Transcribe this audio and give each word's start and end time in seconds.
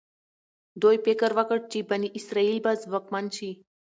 دوی 0.81 0.97
فکر 1.05 1.29
وکړ 1.37 1.59
چې 1.71 1.79
بني 1.89 2.09
اسرایل 2.17 2.57
به 2.65 2.71
ځواکمن 2.83 3.25
شي. 3.37 3.51